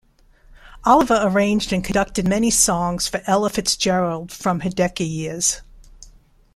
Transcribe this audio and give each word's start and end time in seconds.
Oliver 0.83 1.19
arranged 1.21 1.71
and 1.71 1.83
conducted 1.83 2.27
many 2.27 2.49
songs 2.49 3.07
for 3.07 3.21
Ella 3.27 3.51
Fitzgerald 3.51 4.31
from 4.31 4.61
her 4.61 4.69
Decca 4.71 5.03
years. 5.03 5.61